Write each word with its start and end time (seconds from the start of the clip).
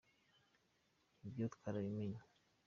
ibyo 1.27 1.45
twarabimenye. 1.53 2.19